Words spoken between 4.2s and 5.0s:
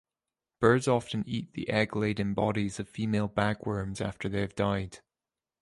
they have died.